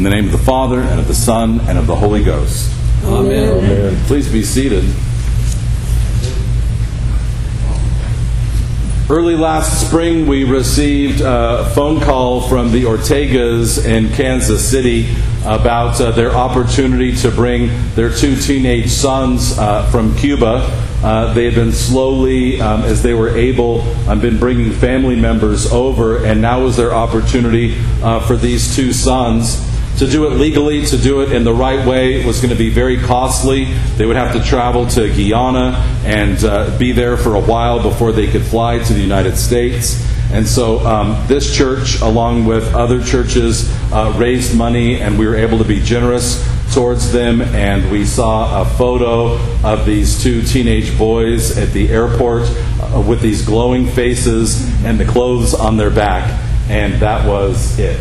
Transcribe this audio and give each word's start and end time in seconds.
In 0.00 0.04
the 0.04 0.08
name 0.08 0.24
of 0.24 0.32
the 0.32 0.38
Father, 0.38 0.80
and 0.80 0.98
of 0.98 1.08
the 1.08 1.14
Son, 1.14 1.60
and 1.68 1.76
of 1.76 1.86
the 1.86 1.94
Holy 1.94 2.24
Ghost. 2.24 2.72
Amen. 3.04 3.58
Amen. 3.58 4.04
Please 4.06 4.32
be 4.32 4.42
seated. 4.42 4.82
Early 9.10 9.36
last 9.36 9.86
spring, 9.86 10.26
we 10.26 10.44
received 10.44 11.20
a 11.20 11.70
phone 11.74 12.00
call 12.00 12.40
from 12.40 12.72
the 12.72 12.84
Ortegas 12.84 13.84
in 13.84 14.10
Kansas 14.14 14.66
City 14.66 15.14
about 15.44 16.00
uh, 16.00 16.12
their 16.12 16.30
opportunity 16.30 17.14
to 17.16 17.30
bring 17.30 17.70
their 17.94 18.08
two 18.08 18.36
teenage 18.36 18.88
sons 18.88 19.58
uh, 19.58 19.86
from 19.90 20.16
Cuba. 20.16 20.66
Uh, 21.04 21.34
they 21.34 21.44
had 21.44 21.54
been 21.54 21.72
slowly, 21.72 22.58
um, 22.58 22.84
as 22.84 23.02
they 23.02 23.12
were 23.12 23.36
able, 23.36 23.82
um, 24.08 24.18
been 24.18 24.38
bringing 24.38 24.72
family 24.72 25.16
members 25.16 25.70
over, 25.70 26.24
and 26.24 26.40
now 26.40 26.62
was 26.62 26.78
their 26.78 26.94
opportunity 26.94 27.76
uh, 28.02 28.18
for 28.20 28.36
these 28.36 28.74
two 28.74 28.94
sons 28.94 29.66
to 30.00 30.06
do 30.06 30.26
it 30.26 30.30
legally, 30.30 30.82
to 30.86 30.96
do 30.96 31.20
it 31.20 31.30
in 31.30 31.44
the 31.44 31.52
right 31.52 31.86
way 31.86 32.24
was 32.24 32.40
going 32.40 32.48
to 32.48 32.56
be 32.56 32.70
very 32.70 32.96
costly. 32.96 33.66
They 33.98 34.06
would 34.06 34.16
have 34.16 34.32
to 34.32 34.42
travel 34.42 34.86
to 34.86 35.08
Guyana 35.08 35.76
and 36.06 36.42
uh, 36.42 36.78
be 36.78 36.92
there 36.92 37.18
for 37.18 37.34
a 37.34 37.40
while 37.40 37.82
before 37.82 38.10
they 38.10 38.26
could 38.26 38.42
fly 38.42 38.78
to 38.78 38.94
the 38.94 39.00
United 39.00 39.36
States. 39.36 40.02
And 40.32 40.46
so 40.46 40.78
um, 40.86 41.22
this 41.26 41.54
church, 41.54 42.00
along 42.00 42.46
with 42.46 42.74
other 42.74 43.04
churches, 43.04 43.70
uh, 43.92 44.14
raised 44.16 44.56
money, 44.56 45.02
and 45.02 45.18
we 45.18 45.26
were 45.26 45.36
able 45.36 45.58
to 45.58 45.64
be 45.64 45.80
generous 45.80 46.42
towards 46.72 47.12
them. 47.12 47.42
And 47.42 47.92
we 47.92 48.06
saw 48.06 48.62
a 48.62 48.64
photo 48.64 49.34
of 49.62 49.84
these 49.84 50.22
two 50.22 50.40
teenage 50.40 50.96
boys 50.96 51.58
at 51.58 51.74
the 51.74 51.90
airport 51.90 52.44
uh, 52.46 53.04
with 53.06 53.20
these 53.20 53.44
glowing 53.44 53.86
faces 53.86 54.66
and 54.82 54.98
the 54.98 55.04
clothes 55.04 55.52
on 55.52 55.76
their 55.76 55.90
back. 55.90 56.40
And 56.70 56.94
that 57.02 57.28
was 57.28 57.78
it, 57.78 58.00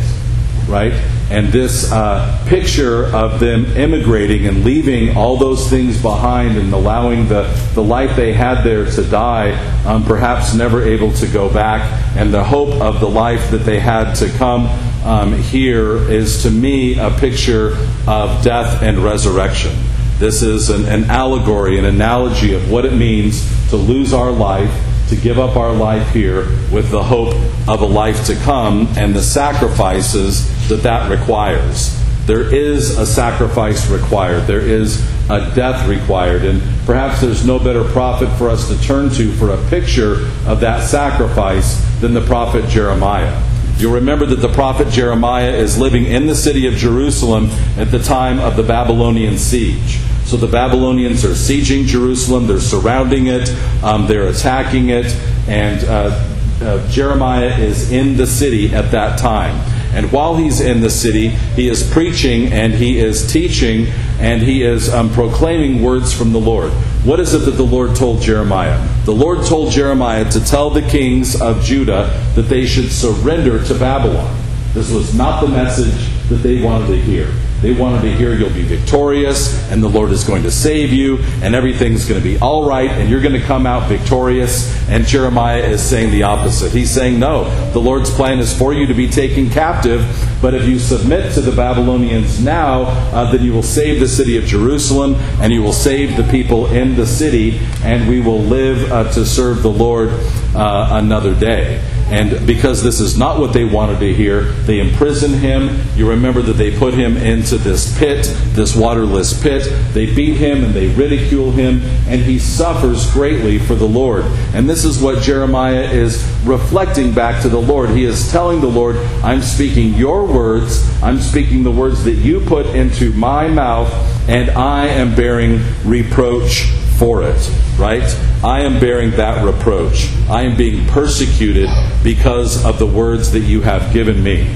right? 0.70 0.94
And 1.32 1.50
this 1.50 1.92
uh, 1.92 2.44
picture 2.48 3.06
of 3.16 3.40
them 3.40 3.66
immigrating 3.78 4.48
and 4.48 4.66
leaving 4.66 5.16
all 5.16 5.38
those 5.38 5.70
things 5.70 6.02
behind 6.02 6.58
and 6.58 6.73
allowing 6.73 7.28
the, 7.28 7.44
the 7.76 7.84
life 7.84 8.16
they 8.16 8.34
had 8.34 8.64
there 8.64 8.86
to 8.86 9.03
die, 9.03 9.52
um, 9.86 10.03
perhaps 10.03 10.56
never 10.56 10.81
able 10.81 11.12
to 11.14 11.28
go 11.28 11.48
back, 11.53 11.81
and 12.18 12.34
the 12.34 12.44
hope 12.44 12.81
of 12.81 13.00
the 13.00 13.09
life 13.09 13.52
that 13.52 13.59
they 13.59 13.80
had 13.80 14.16
to 14.16 14.30
come 14.38 14.66
um, 15.06 15.34
here 15.34 15.98
is 16.12 16.42
to 16.44 16.52
me 16.52 16.98
a 16.98 17.12
picture 17.12 17.78
of 18.08 18.44
death 18.44 18.81
and 18.81 18.98
resurrection. 18.98 19.75
This 20.18 20.42
is 20.42 20.70
an, 20.70 20.86
an 20.86 21.12
allegory, 21.12 21.78
an 21.78 21.86
analogy 21.86 22.53
of 22.56 22.72
what 22.72 22.86
it 22.86 22.94
means 22.94 23.70
to 23.70 23.78
lose 23.78 24.14
our 24.14 24.31
life 24.31 24.73
to 25.09 25.16
give 25.16 25.40
up 25.40 25.56
our 25.56 25.73
life 25.73 26.08
here 26.12 26.42
with 26.72 26.92
the 26.92 27.02
hope 27.02 27.34
of 27.68 27.81
a 27.81 27.86
life 27.86 28.25
to 28.28 28.36
come 28.36 28.88
and 28.96 29.16
the 29.16 29.23
sacrifices 29.23 30.48
that 30.70 30.84
that 30.84 31.12
requires. 31.12 31.95
There 32.25 32.53
is 32.53 32.98
a 32.98 33.06
sacrifice 33.06 33.89
required. 33.89 34.45
There 34.45 34.62
is 34.62 35.03
a 35.30 35.52
death 35.56 35.88
required. 35.88 36.44
And 36.45 36.62
perhaps 36.86 37.22
there's 37.22 37.45
no 37.45 37.59
better 37.59 37.84
prophet 37.84 38.30
for 38.38 38.50
us 38.50 38.67
to 38.70 38.81
turn 38.84 39.09
to 39.12 39.31
for 39.34 39.50
a 39.50 39.70
picture 39.70 40.28
of 40.45 40.59
that 40.59 40.88
sacrifice 40.88 41.84
than 42.02 42.14
the 42.14 42.22
prophet 42.22 42.67
Jeremiah. 42.70 43.44
You'll 43.78 43.94
remember 43.94 44.25
that 44.25 44.42
the 44.42 44.52
prophet 44.52 44.90
Jeremiah 44.90 45.52
is 45.52 45.78
living 45.78 46.06
in 46.06 46.28
the 46.28 46.36
city 46.36 46.67
of 46.67 46.73
Jerusalem 46.73 47.45
at 47.78 47.92
the 47.92 48.00
time 48.00 48.38
of 48.40 48.58
the 48.58 48.64
Babylonian 48.64 49.38
siege. 49.38 50.00
So 50.25 50.38
the 50.38 50.47
Babylonians 50.47 51.23
are 51.25 51.30
sieging 51.30 51.86
Jerusalem, 51.86 52.45
they're 52.45 52.59
surrounding 52.59 53.28
it, 53.28 53.50
um, 53.81 54.06
they're 54.06 54.28
attacking 54.28 54.90
it, 54.90 55.08
and 55.47 55.84
uh, 55.86 56.23
uh, 56.62 56.88
Jeremiah 56.90 57.58
is 57.58 57.92
in 57.92 58.17
the 58.17 58.28
city 58.28 58.73
at 58.75 58.92
that 58.92 59.17
time. 59.17 59.56
And 59.94 60.12
while 60.12 60.36
he's 60.36 60.62
in 60.62 60.82
the 60.82 60.90
city, 60.90 61.30
he 61.30 61.68
is 61.68 61.90
preaching 61.92 62.54
and 62.54 62.73
he 62.73 63.00
is 63.00 63.32
teaching 63.32 63.88
and 64.20 64.42
he 64.42 64.64
is 64.64 64.94
um, 64.94 65.12
proclaiming 65.12 65.81
words 65.81 66.14
from 66.14 66.31
the 66.31 66.40
Lord. 66.40 66.72
What 67.04 67.20
is 67.20 67.34
it 67.34 67.40
that 67.40 67.52
the 67.52 67.64
Lord 67.64 67.96
told 67.96 68.22
Jeremiah? 68.22 68.88
The 69.06 69.13
Lord 69.13 69.46
told 69.46 69.72
Jeremiah 69.72 70.30
to 70.31 70.44
tell 70.44 70.69
the 70.69 70.81
kings 70.81 71.40
of 71.40 71.63
Judah 71.63 72.12
that 72.36 72.44
they 72.44 72.66
should 72.66 72.91
surrender 72.91 73.63
to 73.66 73.74
Babylon. 73.74 74.38
This 74.74 74.91
was 74.91 75.16
not 75.16 75.41
the 75.41 75.47
message 75.47 76.09
that 76.30 76.38
they 76.38 76.62
wanted 76.62 76.88
to 76.88 77.02
hear. 77.02 77.31
They 77.62 77.74
wanted 77.74 78.02
to 78.03 78.16
hear 78.16 78.34
you'll 78.34 78.50
be 78.52 78.64
victorious 78.64 79.70
and 79.70 79.84
the 79.84 79.90
Lord 79.90 80.12
is 80.12 80.24
going 80.24 80.44
to 80.44 80.52
save 80.52 80.94
you 80.94 81.18
and 81.42 81.53
everything's 81.53 82.08
going 82.08 82.22
to 82.22 82.24
be 82.24 82.40
all 82.40 82.68
right 82.68 82.90
and 82.90 83.09
you're 83.09 83.22
going 83.22 83.40
to 83.40 83.46
come 83.46 83.68
out 83.68 83.90
victorious. 83.90 84.74
And 84.88 85.06
Jeremiah 85.06 85.64
is 85.64 85.81
saying 85.81 86.12
the 86.12 86.24
opposite. 86.24 86.72
He's 86.72 86.90
saying, 86.90 87.19
no, 87.19 87.50
the 87.72 87.80
Lord's 87.80 88.09
plan 88.09 88.40
is 88.40 88.58
for 88.58 88.74
you 88.74 88.88
to 88.88 88.94
be 88.94 89.09
taken 89.09 89.50
captive, 89.50 90.06
but 90.42 90.53
if 90.53 90.68
you 90.68 90.80
submit 90.80 91.34
to 91.34 91.42
the 91.42 91.52
Babylonians 91.52 92.42
now, 92.42 92.84
uh, 92.84 93.30
then 93.30 93.44
you 93.44 93.52
will 93.52 93.62
save 93.62 94.00
the 94.00 94.08
city 94.08 94.38
of 94.38 94.46
Jerusalem 94.46 95.16
and 95.42 95.52
you 95.52 95.62
will 95.62 95.74
save 95.74 96.16
the 96.16 96.24
people 96.31 96.68
in 96.68 96.96
the 96.96 97.06
city 97.06 97.59
and 97.84 98.08
we 98.08 98.22
will 98.22 98.40
live 98.40 98.90
uh, 98.92 99.12
to 99.12 99.25
serve 99.25 99.64
the 99.64 99.72
Lord 99.72 100.09
uh, 100.56 100.90
another 100.92 101.36
day. 101.36 101.84
And 102.09 102.47
because 102.47 102.81
this 102.81 103.00
is 103.00 103.18
not 103.18 103.40
what 103.40 103.53
they 103.53 103.66
wanted 103.66 104.00
to 104.00 104.14
hear, 104.14 104.42
they 104.42 104.80
imprison 104.80 105.34
him. 105.34 105.80
You 105.96 106.09
remember 106.09 106.42
that 106.42 106.53
they 106.53 106.75
put 106.75 106.94
him 106.94 107.18
into 107.18 107.58
this 107.58 107.97
pit, 108.00 108.25
this 108.53 108.75
waterless 108.75 109.40
pit. 109.42 109.72
They 109.94 110.14
beat 110.14 110.38
him 110.38 110.64
and 110.64 110.74
they 110.74 110.88
ridicule 110.88 111.52
him, 111.52 111.81
and 112.08 112.22
he 112.22 112.40
suffers 112.40 113.12
greatly 113.12 113.59
for 113.59 113.75
the 113.75 113.88
Lord. 113.88 114.25
And 114.53 114.68
this 114.68 114.86
is 114.86 115.02
what 115.02 115.22
Jeremiah 115.22 115.84
is 115.84 116.24
reflecting 116.46 117.14
back 117.14 117.44
to 117.44 117.50
the 117.50 117.62
Lord. 117.62 117.92
He 117.92 118.06
is 118.06 118.31
telling 118.31 118.59
the 118.59 118.68
Lord, 118.68 118.96
I'm 119.24 119.42
speaking 119.42 119.94
your 119.94 120.25
words, 120.25 120.84
I'm 121.03 121.19
speaking 121.19 121.64
the 121.64 121.72
words 121.72 122.03
that 122.06 122.16
you 122.16 122.40
put 122.42 122.66
into 122.68 123.14
my 123.14 123.48
mouth, 123.48 123.92
and 124.28 124.50
I 124.52 124.88
am 124.88 125.16
bearing 125.16 125.62
reproach 125.86 126.72
for 127.00 127.24
it, 127.24 127.52
right? 127.80 128.04
I 128.44 128.62
am 128.62 128.80
bearing 128.80 129.12
that 129.12 129.44
reproach. 129.44 130.12
I 130.30 130.44
am 130.44 130.58
being 130.58 130.86
persecuted 130.88 131.70
because 132.04 132.64
of 132.66 132.78
the 132.78 132.86
words 132.86 133.32
that 133.32 133.40
you 133.40 133.62
have 133.62 133.94
given 133.94 134.22
me. 134.22 134.54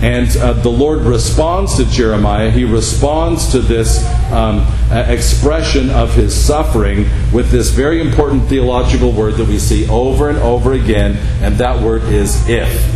And 0.00 0.28
uh, 0.36 0.52
the 0.52 0.68
Lord 0.68 1.00
responds 1.00 1.76
to 1.76 1.84
Jeremiah. 1.84 2.50
He 2.50 2.64
responds 2.64 3.50
to 3.52 3.60
this 3.60 4.04
um, 4.30 4.66
expression 4.92 5.90
of 5.90 6.14
his 6.14 6.34
suffering 6.34 7.06
with 7.32 7.50
this 7.50 7.70
very 7.70 8.00
important 8.00 8.44
theological 8.44 9.10
word 9.10 9.34
that 9.34 9.48
we 9.48 9.58
see 9.58 9.88
over 9.88 10.28
and 10.28 10.38
over 10.38 10.72
again, 10.72 11.16
and 11.42 11.56
that 11.56 11.82
word 11.82 12.02
is 12.04 12.48
if. 12.48 12.94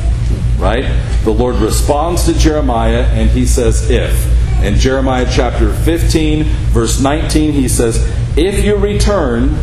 Right? 0.60 0.84
The 1.24 1.32
Lord 1.32 1.56
responds 1.56 2.24
to 2.26 2.34
Jeremiah 2.38 3.02
and 3.02 3.30
he 3.30 3.46
says, 3.46 3.90
if. 3.90 4.41
In 4.62 4.78
Jeremiah 4.78 5.26
chapter 5.28 5.72
15, 5.72 6.44
verse 6.44 7.00
19, 7.00 7.52
he 7.52 7.66
says, 7.66 7.96
If 8.36 8.64
you 8.64 8.76
return, 8.76 9.58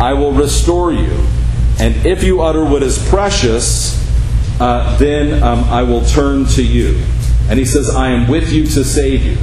I 0.00 0.14
will 0.14 0.32
restore 0.32 0.92
you. 0.92 1.26
And 1.78 1.94
if 2.06 2.24
you 2.24 2.40
utter 2.40 2.64
what 2.64 2.82
is 2.82 2.98
precious, 3.08 3.94
uh, 4.58 4.96
then 4.98 5.42
um, 5.42 5.64
I 5.64 5.82
will 5.82 6.04
turn 6.04 6.46
to 6.46 6.62
you. 6.64 7.00
And 7.50 7.58
he 7.58 7.64
says, 7.64 7.90
I 7.90 8.08
am 8.08 8.26
with 8.26 8.50
you 8.50 8.64
to 8.64 8.84
save 8.84 9.24
you. 9.24 9.36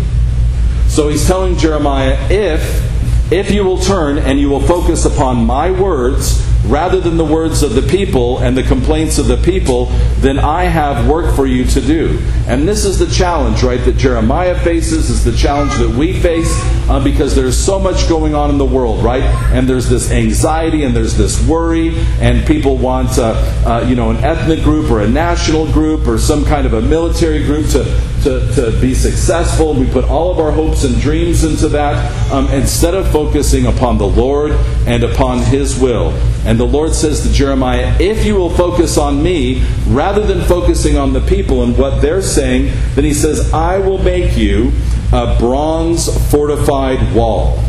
So 0.88 1.10
he's 1.10 1.28
telling 1.28 1.58
Jeremiah, 1.58 2.18
if, 2.30 3.32
if 3.32 3.52
you 3.52 3.64
will 3.64 3.80
turn 3.80 4.18
and 4.18 4.40
you 4.40 4.50
will 4.50 4.62
focus 4.62 5.06
upon 5.06 5.46
my 5.46 5.72
words, 5.72 6.44
rather 6.66 7.00
than 7.00 7.18
the 7.18 7.26
words 7.26 7.64
of 7.64 7.76
the 7.76 7.82
people 7.82 8.40
and 8.40 8.58
the 8.58 8.64
complaints 8.64 9.18
of 9.18 9.28
the 9.28 9.38
people, 9.38 9.86
then 10.20 10.40
I 10.40 10.64
have 10.64 11.08
work 11.08 11.36
for 11.36 11.46
you 11.46 11.66
to 11.66 11.82
do. 11.82 12.20
And 12.48 12.68
this 12.68 12.86
is 12.86 13.00
the 13.00 13.08
challenge, 13.08 13.64
right, 13.64 13.84
that 13.86 13.98
Jeremiah 13.98 14.58
faces, 14.60 15.10
is 15.10 15.24
the 15.24 15.36
challenge 15.36 15.74
that 15.78 15.90
we 15.90 16.14
face 16.20 16.52
uh, 16.90 17.04
because 17.04 17.36
there's 17.36 17.58
so 17.58 17.80
much 17.80 18.08
going 18.10 18.36
on 18.36 18.50
in 18.50 18.58
the 18.58 18.66
world, 18.66 19.04
right? 19.04 19.24
And 19.54 19.68
there's 19.68 19.90
this 19.90 20.12
anxiety 20.12 20.84
and 20.84 20.96
there's 20.96 21.18
this 21.18 21.46
worry, 21.48 21.96
and 22.20 22.46
people 22.46 22.78
want, 22.78 23.18
uh, 23.18 23.34
uh, 23.66 23.86
you 23.88 23.96
know, 23.96 24.10
an 24.10 24.18
ethnic 24.18 24.64
group 24.64 24.92
or 24.92 25.02
a 25.02 25.08
national 25.08 25.72
group 25.72 26.08
or 26.08 26.18
some 26.18 26.46
kind 26.46 26.66
of 26.66 26.74
a 26.74 26.82
military 26.82 27.44
group 27.44 27.68
to, 27.70 27.84
to, 28.24 28.54
to 28.56 28.82
be 28.82 28.94
successful. 28.94 29.74
We 29.74 29.90
put 29.90 30.06
all 30.06 30.32
of 30.32 30.40
our 30.40 30.52
hopes 30.52 30.84
and 30.84 31.00
dreams 31.00 31.44
into 31.44 31.68
that 31.70 32.32
um, 32.32 32.48
instead 32.50 32.94
of 32.94 33.12
focusing 33.12 33.66
upon 33.66 33.98
the 33.98 34.08
Lord 34.08 34.52
and 34.88 35.04
upon 35.04 35.40
His 35.40 35.80
will. 35.80 36.12
And 36.46 36.55
the 36.60 36.66
Lord 36.66 36.94
says 36.94 37.22
to 37.22 37.32
Jeremiah, 37.32 37.96
If 38.00 38.26
you 38.26 38.36
will 38.36 38.50
focus 38.50 38.98
on 38.98 39.22
me 39.24 39.64
rather 39.88 40.22
than 40.22 40.46
focusing 40.46 40.98
on 40.98 41.14
the 41.14 41.22
people 41.22 41.64
and 41.64 41.78
what 41.78 42.02
they're 42.02 42.22
saying, 42.22 42.72
then 42.96 43.04
He 43.04 43.14
says, 43.14 43.54
I 43.54 43.78
will 43.80 43.98
make 43.98 44.38
you 44.38 44.72
a 45.12 45.38
bronze 45.40 46.10
fortified 46.30 47.14
wall. 47.16 47.60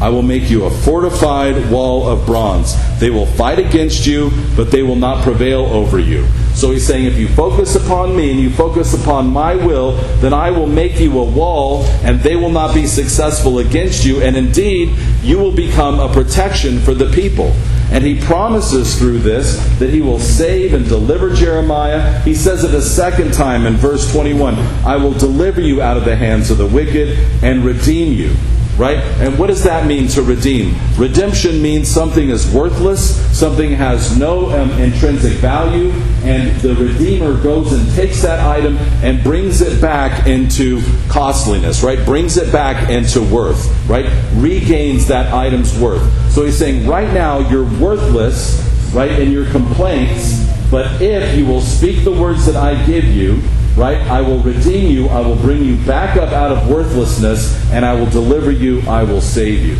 I 0.00 0.08
will 0.08 0.22
make 0.22 0.50
you 0.50 0.64
a 0.64 0.70
fortified 0.70 1.70
wall 1.70 2.08
of 2.08 2.26
bronze. 2.26 2.74
They 2.98 3.10
will 3.10 3.26
fight 3.26 3.60
against 3.60 4.04
you, 4.06 4.32
but 4.56 4.70
they 4.72 4.82
will 4.82 4.96
not 4.96 5.22
prevail 5.22 5.60
over 5.66 5.98
you. 6.00 6.26
So 6.62 6.70
he's 6.70 6.86
saying, 6.86 7.06
if 7.06 7.18
you 7.18 7.26
focus 7.26 7.74
upon 7.74 8.14
me 8.14 8.30
and 8.30 8.38
you 8.38 8.48
focus 8.48 8.94
upon 8.94 9.26
my 9.26 9.56
will, 9.56 9.96
then 10.20 10.32
I 10.32 10.52
will 10.52 10.68
make 10.68 11.00
you 11.00 11.18
a 11.18 11.24
wall, 11.24 11.82
and 12.04 12.20
they 12.20 12.36
will 12.36 12.52
not 12.52 12.72
be 12.72 12.86
successful 12.86 13.58
against 13.58 14.04
you. 14.04 14.22
And 14.22 14.36
indeed, 14.36 14.96
you 15.24 15.40
will 15.40 15.50
become 15.50 15.98
a 15.98 16.08
protection 16.08 16.78
for 16.78 16.94
the 16.94 17.10
people. 17.10 17.52
And 17.90 18.04
he 18.04 18.20
promises 18.20 18.96
through 18.96 19.18
this 19.18 19.56
that 19.80 19.90
he 19.90 20.00
will 20.00 20.20
save 20.20 20.72
and 20.72 20.86
deliver 20.86 21.34
Jeremiah. 21.34 22.20
He 22.20 22.32
says 22.32 22.62
it 22.62 22.72
a 22.72 22.80
second 22.80 23.34
time 23.34 23.66
in 23.66 23.74
verse 23.74 24.12
21 24.12 24.54
I 24.86 24.94
will 24.98 25.14
deliver 25.14 25.60
you 25.60 25.82
out 25.82 25.96
of 25.96 26.04
the 26.04 26.14
hands 26.14 26.52
of 26.52 26.58
the 26.58 26.66
wicked 26.68 27.18
and 27.42 27.64
redeem 27.64 28.12
you 28.12 28.36
right? 28.76 28.98
And 29.20 29.38
what 29.38 29.48
does 29.48 29.62
that 29.64 29.86
mean 29.86 30.08
to 30.08 30.22
redeem? 30.22 30.74
Redemption 30.96 31.60
means 31.60 31.88
something 31.88 32.30
is 32.30 32.52
worthless, 32.52 33.16
something 33.36 33.72
has 33.72 34.16
no 34.18 34.50
um, 34.50 34.70
intrinsic 34.72 35.34
value, 35.34 35.90
and 36.24 36.58
the 36.60 36.74
Redeemer 36.74 37.40
goes 37.42 37.72
and 37.72 37.90
takes 37.94 38.22
that 38.22 38.40
item 38.40 38.76
and 39.02 39.22
brings 39.22 39.60
it 39.60 39.80
back 39.80 40.26
into 40.26 40.80
costliness, 41.08 41.82
right? 41.82 42.04
Brings 42.04 42.36
it 42.36 42.52
back 42.52 42.88
into 42.88 43.20
worth, 43.22 43.68
right? 43.88 44.06
Regains 44.34 45.06
that 45.08 45.32
item's 45.32 45.78
worth. 45.78 46.02
So 46.32 46.44
he's 46.44 46.58
saying, 46.58 46.86
right 46.86 47.12
now, 47.12 47.38
you're 47.50 47.68
worthless, 47.78 48.60
right, 48.94 49.10
in 49.10 49.30
your 49.30 49.50
complaints, 49.50 50.48
but 50.70 51.02
if 51.02 51.36
you 51.36 51.44
will 51.44 51.60
speak 51.60 52.04
the 52.04 52.12
words 52.12 52.46
that 52.46 52.56
I 52.56 52.82
give 52.86 53.04
you, 53.04 53.42
right? 53.76 53.98
I 53.98 54.20
will 54.20 54.38
redeem 54.40 54.90
you, 54.90 55.08
I 55.08 55.20
will 55.20 55.36
bring 55.36 55.64
you 55.64 55.76
back 55.84 56.16
up 56.16 56.30
out 56.32 56.52
of 56.52 56.68
worthlessness, 56.68 57.70
and 57.70 57.84
I 57.84 57.94
will 57.94 58.10
deliver 58.10 58.50
you, 58.50 58.80
I 58.82 59.04
will 59.04 59.20
save 59.20 59.64
you. 59.64 59.76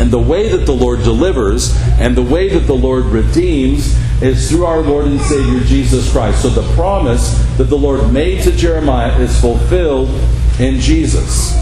And 0.00 0.10
the 0.10 0.18
way 0.18 0.48
that 0.48 0.66
the 0.66 0.72
Lord 0.72 1.00
delivers 1.04 1.76
and 2.00 2.16
the 2.16 2.22
way 2.22 2.48
that 2.48 2.66
the 2.66 2.74
Lord 2.74 3.04
redeems 3.06 3.96
is 4.22 4.48
through 4.48 4.64
our 4.64 4.80
Lord 4.80 5.06
and 5.06 5.20
Savior 5.20 5.60
Jesus 5.60 6.10
Christ. 6.10 6.42
So 6.42 6.48
the 6.48 6.66
promise 6.74 7.38
that 7.56 7.64
the 7.64 7.76
Lord 7.76 8.12
made 8.12 8.42
to 8.44 8.52
Jeremiah 8.52 9.16
is 9.18 9.38
fulfilled 9.40 10.08
in 10.58 10.80
Jesus. 10.80 11.61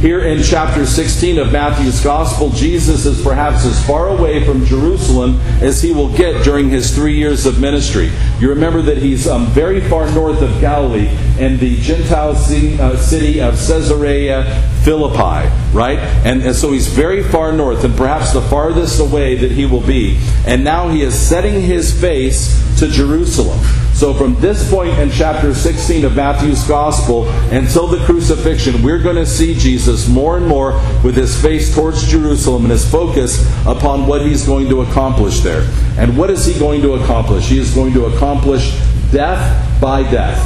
Here 0.00 0.20
in 0.20 0.42
chapter 0.42 0.86
16 0.86 1.38
of 1.38 1.52
Matthew's 1.52 2.02
Gospel, 2.02 2.48
Jesus 2.48 3.04
is 3.04 3.22
perhaps 3.22 3.66
as 3.66 3.86
far 3.86 4.08
away 4.08 4.42
from 4.46 4.64
Jerusalem 4.64 5.38
as 5.60 5.82
he 5.82 5.92
will 5.92 6.08
get 6.16 6.42
during 6.42 6.70
his 6.70 6.94
three 6.94 7.18
years 7.18 7.44
of 7.44 7.60
ministry. 7.60 8.10
You 8.38 8.48
remember 8.48 8.80
that 8.80 8.96
he's 8.96 9.28
um, 9.28 9.44
very 9.48 9.82
far 9.90 10.10
north 10.12 10.40
of 10.40 10.58
Galilee 10.58 11.08
in 11.38 11.58
the 11.58 11.78
Gentile 11.82 12.30
uh, 12.30 12.96
city 12.96 13.42
of 13.42 13.56
Caesarea 13.56 14.44
Philippi, 14.84 15.46
right? 15.74 15.98
And, 16.24 16.44
and 16.44 16.56
so 16.56 16.72
he's 16.72 16.86
very 16.86 17.22
far 17.22 17.52
north 17.52 17.84
and 17.84 17.94
perhaps 17.94 18.32
the 18.32 18.40
farthest 18.40 19.00
away 19.00 19.34
that 19.34 19.50
he 19.50 19.66
will 19.66 19.86
be. 19.86 20.18
And 20.46 20.64
now 20.64 20.88
he 20.88 21.02
is 21.02 21.14
setting 21.14 21.60
his 21.60 21.92
face 21.92 22.58
to 22.78 22.88
Jerusalem. 22.88 23.60
So, 24.00 24.14
from 24.14 24.34
this 24.36 24.70
point 24.70 24.98
in 24.98 25.10
chapter 25.10 25.54
16 25.54 26.06
of 26.06 26.16
Matthew's 26.16 26.66
Gospel 26.66 27.28
until 27.52 27.86
the 27.86 28.02
crucifixion, 28.06 28.82
we're 28.82 29.02
going 29.02 29.16
to 29.16 29.26
see 29.26 29.54
Jesus 29.54 30.08
more 30.08 30.38
and 30.38 30.46
more 30.46 30.72
with 31.04 31.14
his 31.14 31.38
face 31.38 31.74
towards 31.74 32.08
Jerusalem 32.08 32.62
and 32.62 32.70
his 32.70 32.90
focus 32.90 33.46
upon 33.66 34.06
what 34.06 34.22
he's 34.22 34.46
going 34.46 34.70
to 34.70 34.80
accomplish 34.80 35.40
there. 35.40 35.68
And 35.98 36.16
what 36.16 36.30
is 36.30 36.46
he 36.46 36.58
going 36.58 36.80
to 36.80 36.94
accomplish? 36.94 37.50
He 37.50 37.58
is 37.58 37.74
going 37.74 37.92
to 37.92 38.06
accomplish 38.06 38.70
death 39.12 39.78
by 39.82 40.10
death. 40.10 40.38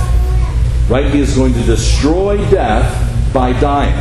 Right? 0.90 1.08
He 1.14 1.20
is 1.20 1.36
going 1.36 1.52
to 1.52 1.62
destroy 1.62 2.38
death 2.50 3.32
by 3.32 3.52
dying. 3.60 3.94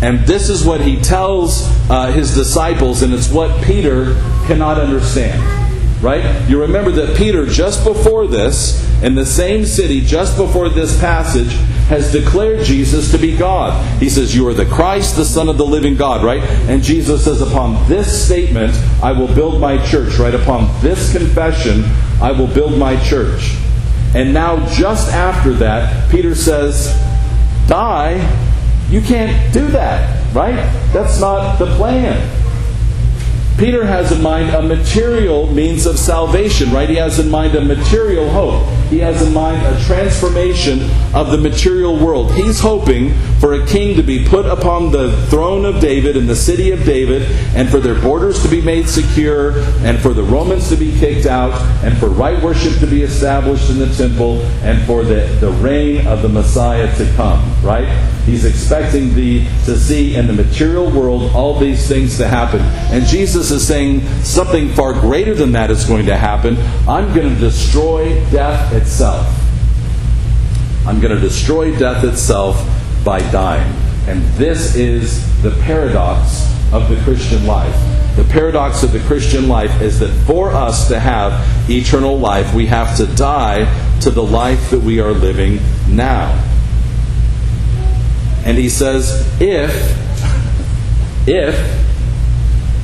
And 0.00 0.26
this 0.26 0.48
is 0.48 0.64
what 0.64 0.80
he 0.80 0.98
tells 0.98 1.64
uh, 1.90 2.10
his 2.10 2.34
disciples, 2.34 3.02
and 3.02 3.12
it's 3.12 3.30
what 3.30 3.62
Peter 3.62 4.14
cannot 4.46 4.78
understand 4.78 5.69
right? 6.00 6.48
You 6.48 6.60
remember 6.60 6.90
that 6.92 7.16
Peter, 7.16 7.46
just 7.46 7.84
before 7.84 8.26
this, 8.26 8.86
in 9.02 9.14
the 9.14 9.26
same 9.26 9.64
city, 9.64 10.00
just 10.00 10.36
before 10.36 10.68
this 10.68 10.98
passage, 11.00 11.52
has 11.88 12.12
declared 12.12 12.64
Jesus 12.64 13.10
to 13.10 13.18
be 13.18 13.36
God. 13.36 14.00
He 14.00 14.08
says, 14.08 14.34
You 14.34 14.46
are 14.48 14.54
the 14.54 14.66
Christ, 14.66 15.16
the 15.16 15.24
Son 15.24 15.48
of 15.48 15.58
the 15.58 15.66
living 15.66 15.96
God, 15.96 16.24
right? 16.24 16.42
And 16.68 16.82
Jesus 16.82 17.24
says, 17.24 17.40
Upon 17.40 17.88
this 17.88 18.26
statement, 18.26 18.74
I 19.02 19.12
will 19.12 19.32
build 19.34 19.60
my 19.60 19.84
church, 19.86 20.18
right? 20.18 20.34
Upon 20.34 20.68
this 20.80 21.12
confession, 21.12 21.84
I 22.22 22.32
will 22.32 22.46
build 22.46 22.78
my 22.78 23.02
church. 23.04 23.56
And 24.14 24.34
now, 24.34 24.66
just 24.70 25.12
after 25.12 25.52
that, 25.54 26.10
Peter 26.10 26.34
says, 26.34 26.88
Die? 27.68 28.48
You 28.88 29.00
can't 29.00 29.52
do 29.52 29.68
that, 29.68 30.34
right? 30.34 30.56
That's 30.92 31.20
not 31.20 31.58
the 31.58 31.66
plan. 31.76 32.39
Peter 33.60 33.84
has 33.84 34.10
in 34.10 34.22
mind 34.22 34.48
a 34.54 34.62
material 34.62 35.46
means 35.48 35.84
of 35.84 35.98
salvation, 35.98 36.72
right? 36.72 36.88
He 36.88 36.96
has 36.96 37.18
in 37.18 37.28
mind 37.30 37.54
a 37.54 37.60
material 37.60 38.26
hope. 38.30 38.66
He 38.88 39.00
has 39.00 39.20
in 39.20 39.34
mind 39.34 39.60
a 39.66 39.78
transformation 39.84 40.88
of 41.12 41.30
the 41.30 41.36
material 41.36 41.94
world. 42.02 42.32
He's 42.32 42.58
hoping 42.58 43.12
for 43.38 43.52
a 43.52 43.66
king 43.66 43.96
to 43.96 44.02
be 44.02 44.26
put 44.26 44.46
upon 44.46 44.92
the 44.92 45.14
throne 45.26 45.66
of 45.66 45.78
David 45.78 46.16
in 46.16 46.26
the 46.26 46.34
city 46.34 46.70
of 46.70 46.84
David, 46.84 47.30
and 47.54 47.68
for 47.68 47.80
their 47.80 48.00
borders 48.00 48.42
to 48.42 48.48
be 48.48 48.62
made 48.62 48.88
secure, 48.88 49.58
and 49.84 49.98
for 49.98 50.14
the 50.14 50.22
Romans 50.22 50.70
to 50.70 50.76
be 50.76 50.98
kicked 50.98 51.26
out, 51.26 51.52
and 51.84 51.94
for 51.98 52.08
right 52.08 52.42
worship 52.42 52.78
to 52.78 52.86
be 52.86 53.02
established 53.02 53.68
in 53.68 53.78
the 53.78 53.94
temple, 53.94 54.40
and 54.62 54.82
for 54.86 55.04
the, 55.04 55.26
the 55.40 55.50
reign 55.60 56.06
of 56.06 56.22
the 56.22 56.30
Messiah 56.30 56.90
to 56.96 57.04
come, 57.14 57.44
right? 57.62 57.88
He's 58.24 58.44
expecting 58.44 59.14
the, 59.14 59.44
to 59.64 59.76
see 59.76 60.14
in 60.16 60.26
the 60.26 60.32
material 60.32 60.90
world 60.90 61.34
all 61.34 61.58
these 61.58 61.88
things 61.88 62.16
to 62.18 62.28
happen. 62.28 62.60
And 62.94 63.04
Jesus 63.06 63.50
is 63.50 63.66
saying 63.66 64.02
something 64.22 64.70
far 64.70 64.92
greater 64.92 65.34
than 65.34 65.52
that 65.52 65.70
is 65.70 65.84
going 65.84 66.06
to 66.06 66.16
happen. 66.16 66.56
I'm 66.88 67.12
going 67.14 67.34
to 67.34 67.40
destroy 67.40 68.14
death 68.30 68.72
itself. 68.72 69.26
I'm 70.86 71.00
going 71.00 71.14
to 71.14 71.20
destroy 71.20 71.76
death 71.78 72.04
itself 72.04 72.56
by 73.04 73.18
dying. 73.30 73.74
And 74.06 74.22
this 74.34 74.76
is 74.76 75.42
the 75.42 75.50
paradox 75.62 76.50
of 76.72 76.88
the 76.88 76.96
Christian 77.02 77.46
life. 77.46 77.74
The 78.16 78.24
paradox 78.24 78.82
of 78.82 78.92
the 78.92 79.00
Christian 79.00 79.48
life 79.48 79.80
is 79.80 79.98
that 80.00 80.10
for 80.26 80.50
us 80.50 80.88
to 80.88 80.98
have 80.98 81.70
eternal 81.70 82.18
life, 82.18 82.52
we 82.54 82.66
have 82.66 82.96
to 82.96 83.06
die 83.06 83.64
to 84.00 84.10
the 84.10 84.22
life 84.22 84.70
that 84.70 84.80
we 84.80 85.00
are 85.00 85.12
living 85.12 85.60
now. 85.88 86.49
And 88.44 88.56
he 88.56 88.68
says, 88.68 89.26
if, 89.40 89.70
if 91.28 91.54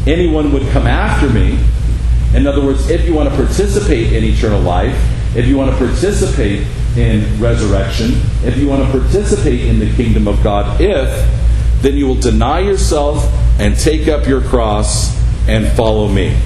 anyone 0.06 0.52
would 0.52 0.68
come 0.68 0.86
after 0.86 1.28
me, 1.30 1.58
in 2.34 2.46
other 2.46 2.64
words, 2.64 2.90
if 2.90 3.06
you 3.06 3.14
want 3.14 3.30
to 3.30 3.34
participate 3.34 4.12
in 4.12 4.22
eternal 4.24 4.60
life, 4.60 4.94
if 5.36 5.46
you 5.46 5.56
want 5.56 5.70
to 5.70 5.76
participate 5.76 6.66
in 6.96 7.40
resurrection, 7.40 8.12
if 8.42 8.56
you 8.56 8.68
want 8.68 8.84
to 8.84 8.98
participate 8.98 9.66
in 9.66 9.78
the 9.78 9.90
kingdom 9.94 10.28
of 10.28 10.42
God, 10.42 10.80
if, 10.80 11.82
then 11.82 11.94
you 11.94 12.06
will 12.06 12.14
deny 12.14 12.60
yourself 12.60 13.24
and 13.58 13.76
take 13.78 14.08
up 14.08 14.26
your 14.26 14.42
cross 14.42 15.16
and 15.48 15.66
follow 15.76 16.08
me. 16.08 16.38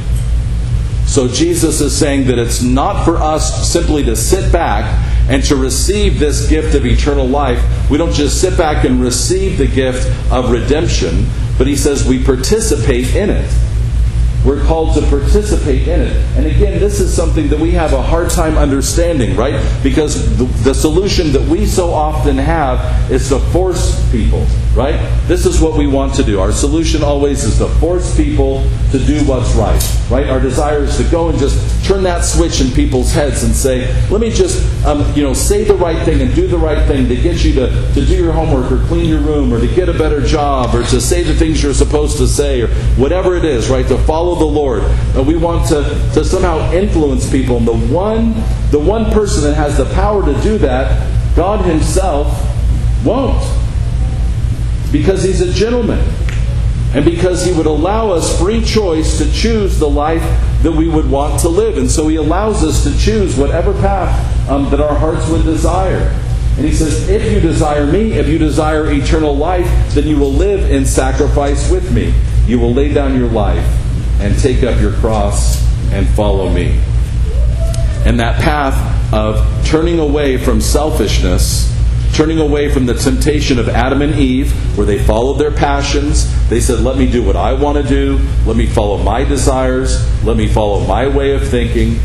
So 1.06 1.26
Jesus 1.26 1.80
is 1.80 1.96
saying 1.96 2.26
that 2.28 2.38
it's 2.38 2.62
not 2.62 3.04
for 3.04 3.16
us 3.16 3.68
simply 3.68 4.04
to 4.04 4.14
sit 4.14 4.52
back 4.52 4.84
and 5.30 5.44
to 5.44 5.54
receive 5.54 6.18
this 6.18 6.48
gift 6.48 6.74
of 6.74 6.84
eternal 6.84 7.26
life, 7.26 7.62
we 7.88 7.96
don't 7.96 8.12
just 8.12 8.40
sit 8.40 8.58
back 8.58 8.84
and 8.84 9.00
receive 9.00 9.58
the 9.58 9.66
gift 9.66 10.08
of 10.32 10.50
redemption, 10.50 11.24
but 11.56 11.68
he 11.68 11.76
says 11.76 12.06
we 12.06 12.22
participate 12.22 13.14
in 13.14 13.30
it. 13.30 13.48
We're 14.44 14.64
called 14.64 14.94
to 14.94 15.02
participate 15.02 15.86
in 15.86 16.00
it. 16.00 16.16
And 16.36 16.46
again, 16.46 16.80
this 16.80 16.98
is 16.98 17.14
something 17.14 17.48
that 17.48 17.60
we 17.60 17.70
have 17.72 17.92
a 17.92 18.02
hard 18.02 18.30
time 18.30 18.58
understanding, 18.58 19.36
right? 19.36 19.62
Because 19.84 20.36
the, 20.36 20.44
the, 20.64 20.74
solution 20.74 21.30
that 21.32 21.42
we 21.42 21.64
so 21.66 21.92
often 21.92 22.36
have 22.38 23.12
is 23.12 23.28
to 23.28 23.38
force 23.38 24.10
people, 24.10 24.46
right? 24.74 24.96
This 25.26 25.46
is 25.46 25.60
what 25.60 25.76
we 25.76 25.86
want 25.86 26.14
to 26.14 26.22
do. 26.22 26.40
Our 26.40 26.52
solution 26.52 27.02
always 27.02 27.42
is 27.42 27.58
to 27.58 27.68
force 27.80 28.16
people 28.16 28.62
to 28.92 28.98
do 28.98 29.24
what's 29.24 29.52
right, 29.54 29.82
right? 30.10 30.28
Our 30.28 30.40
desire 30.40 30.84
is 30.84 30.96
to 30.98 31.04
go 31.04 31.28
and 31.28 31.38
just 31.38 31.84
turn 31.84 32.04
that 32.04 32.24
switch 32.24 32.60
in 32.60 32.70
people's 32.70 33.12
heads 33.12 33.42
and 33.42 33.52
say, 33.52 33.92
let 34.10 34.20
me 34.20 34.30
just, 34.30 34.86
um, 34.86 35.12
you 35.14 35.24
know, 35.24 35.32
say 35.32 35.64
the 35.64 35.74
right 35.74 36.04
thing 36.04 36.20
and 36.20 36.34
do 36.34 36.46
the 36.46 36.58
right 36.58 36.86
thing 36.86 37.08
to 37.08 37.16
get 37.16 37.42
you 37.42 37.52
to, 37.54 37.92
to 37.94 38.06
do 38.06 38.14
your 38.14 38.32
homework 38.32 38.70
or 38.70 38.78
clean 38.86 39.08
your 39.08 39.20
room 39.20 39.52
or 39.52 39.60
to 39.60 39.66
get 39.74 39.88
a 39.88 39.92
better 39.92 40.20
job 40.20 40.74
or 40.74 40.84
to 40.84 41.00
say 41.00 41.22
the 41.24 41.34
things 41.34 41.62
you're 41.62 41.74
supposed 41.74 42.16
to 42.18 42.28
say 42.28 42.62
or 42.62 42.68
whatever 42.96 43.36
it 43.36 43.44
is, 43.44 43.68
right? 43.70 43.86
To 43.88 43.98
follow 43.98 44.36
the 44.36 44.44
Lord. 44.44 44.84
And 45.16 45.26
we 45.26 45.36
want 45.36 45.68
to, 45.68 45.82
to 46.14 46.24
somehow 46.24 46.72
influence 46.72 47.28
people. 47.28 47.56
And 47.56 47.66
the 47.66 47.76
one, 47.92 48.34
the 48.70 48.78
one 48.78 49.10
person 49.10 49.42
that 49.44 49.54
has 49.54 49.76
the 49.76 49.92
power 49.94 50.24
to 50.24 50.40
do 50.42 50.58
that, 50.58 51.08
God 51.34 51.64
Himself, 51.64 52.28
won't. 53.04 53.59
Because 54.92 55.22
He's 55.22 55.40
a 55.40 55.52
gentleman. 55.52 56.00
And 56.94 57.04
because 57.04 57.44
He 57.44 57.52
would 57.52 57.66
allow 57.66 58.10
us 58.10 58.38
free 58.40 58.64
choice 58.64 59.18
to 59.18 59.32
choose 59.32 59.78
the 59.78 59.88
life 59.88 60.22
that 60.62 60.72
we 60.72 60.88
would 60.88 61.08
want 61.08 61.40
to 61.40 61.48
live. 61.48 61.78
And 61.78 61.90
so 61.90 62.08
He 62.08 62.16
allows 62.16 62.64
us 62.64 62.82
to 62.84 62.98
choose 62.98 63.36
whatever 63.36 63.72
path 63.74 64.48
um, 64.48 64.68
that 64.70 64.80
our 64.80 64.96
hearts 64.98 65.28
would 65.28 65.44
desire. 65.44 66.08
And 66.56 66.68
he 66.68 66.74
says, 66.74 67.08
If 67.08 67.32
you 67.32 67.40
desire 67.40 67.86
me, 67.86 68.12
if 68.12 68.28
you 68.28 68.36
desire 68.36 68.90
eternal 68.92 69.34
life, 69.34 69.66
then 69.94 70.06
you 70.06 70.18
will 70.18 70.32
live 70.32 70.70
in 70.70 70.84
sacrifice 70.84 71.70
with 71.70 71.90
me. 71.92 72.12
You 72.46 72.58
will 72.58 72.74
lay 72.74 72.92
down 72.92 73.18
your 73.18 73.28
life 73.28 73.64
and 74.20 74.38
take 74.38 74.62
up 74.62 74.78
your 74.80 74.92
cross 74.94 75.64
and 75.92 76.06
follow 76.08 76.50
me. 76.50 76.78
and 78.04 78.18
that 78.20 78.40
path 78.40 79.12
of 79.12 79.64
turning 79.64 79.98
away 79.98 80.36
from 80.36 80.60
selfishness 80.60 81.70
turning 82.20 82.38
away 82.38 82.70
from 82.70 82.84
the 82.84 82.92
temptation 82.92 83.58
of 83.58 83.66
Adam 83.66 84.02
and 84.02 84.14
Eve, 84.14 84.52
where 84.76 84.86
they 84.86 84.98
followed 84.98 85.38
their 85.38 85.50
passions. 85.50 86.28
They 86.50 86.60
said, 86.60 86.80
Let 86.80 86.98
me 86.98 87.10
do 87.10 87.24
what 87.24 87.34
I 87.34 87.54
want 87.54 87.78
to 87.78 87.82
do. 87.82 88.18
Let 88.44 88.58
me 88.58 88.66
follow 88.66 88.98
my 88.98 89.24
desires. 89.24 90.06
Let 90.22 90.36
me 90.36 90.46
follow 90.46 90.86
my 90.86 91.08
way 91.08 91.32
of 91.32 91.48
thinking. 91.48 91.98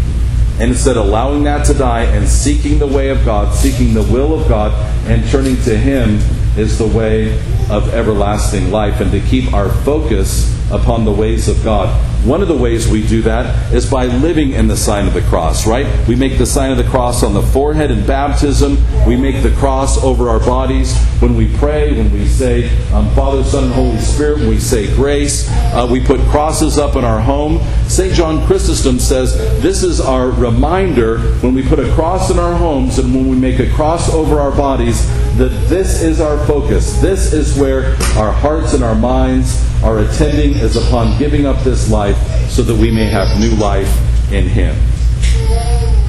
And 0.53 0.71
instead 0.71 0.95
allowing 0.95 1.43
that 1.43 1.65
to 1.65 1.73
die 1.73 2.03
and 2.03 2.25
seeking 2.25 2.79
the 2.79 2.87
way 2.87 3.09
of 3.09 3.25
God, 3.25 3.53
seeking 3.53 3.93
the 3.93 4.03
will 4.03 4.39
of 4.39 4.47
God, 4.47 4.71
and 5.05 5.27
turning 5.27 5.57
to 5.63 5.77
Him 5.77 6.19
is 6.57 6.77
the 6.77 6.87
way 6.87 7.33
of 7.69 7.93
everlasting 7.93 8.71
life. 8.71 9.01
And 9.01 9.11
to 9.11 9.19
keep 9.19 9.53
our 9.53 9.67
focus 9.83 10.49
upon 10.71 11.03
the 11.03 11.11
ways 11.11 11.49
of 11.49 11.61
God. 11.61 11.89
One 12.25 12.41
of 12.41 12.47
the 12.47 12.57
ways 12.57 12.87
we 12.87 13.05
do 13.05 13.21
that 13.21 13.71
is 13.71 13.87
by 13.87 14.07
living 14.07 14.53
in 14.53 14.67
the 14.67 14.75
sign 14.75 15.05
of 15.05 15.13
the 15.13 15.21
cross, 15.21 15.67
right? 15.67 15.85
We 16.07 16.15
make 16.15 16.39
the 16.39 16.45
sign 16.47 16.71
of 16.71 16.77
the 16.77 16.83
cross 16.85 17.21
on 17.21 17.35
the 17.35 17.41
forehead 17.43 17.91
in 17.91 18.03
baptism. 18.07 18.79
We 19.05 19.15
make 19.15 19.43
the 19.43 19.51
cross 19.51 20.03
over 20.03 20.27
our 20.27 20.39
bodies 20.39 20.97
when 21.19 21.35
we 21.35 21.55
pray, 21.57 21.93
when 21.93 22.11
we 22.11 22.25
say 22.25 22.75
um, 22.93 23.13
Father, 23.13 23.43
Son, 23.43 23.65
and 23.65 23.73
Holy 23.73 23.99
Spirit, 23.99 24.39
when 24.39 24.49
we 24.49 24.59
say 24.59 24.87
grace. 24.95 25.47
Uh, 25.51 25.87
we 25.89 26.03
put 26.03 26.19
crosses 26.31 26.79
up 26.79 26.95
in 26.95 27.03
our 27.03 27.21
home. 27.21 27.61
St. 27.87 28.11
John 28.11 28.43
Chrysostom 28.47 28.97
says 28.97 29.37
this 29.61 29.83
is 29.83 30.01
our 30.01 30.31
reminder 30.31 31.19
when 31.41 31.53
we 31.53 31.61
put 31.61 31.77
a 31.77 31.93
cross 31.93 32.31
in 32.31 32.39
our 32.39 32.55
homes 32.55 32.97
and 32.97 33.13
when 33.13 33.29
we 33.29 33.35
make 33.37 33.59
a 33.59 33.69
cross 33.73 34.11
over 34.11 34.39
our 34.39 34.51
bodies 34.51 35.07
that 35.37 35.49
this 35.67 36.01
is 36.01 36.21
our 36.21 36.43
focus. 36.47 36.99
This 37.01 37.33
is 37.33 37.57
where 37.57 37.95
our 38.17 38.31
hearts 38.31 38.73
and 38.73 38.83
our 38.83 38.95
minds 38.95 39.61
are 39.83 39.99
attending 39.99 40.53
is 40.57 40.77
upon 40.77 41.19
giving 41.19 41.45
up 41.45 41.61
this 41.63 41.91
life 41.91 42.17
so 42.49 42.61
that 42.63 42.75
we 42.75 42.89
may 42.89 43.05
have 43.05 43.37
new 43.39 43.51
life 43.55 43.89
in 44.31 44.47
Him. 44.47 44.75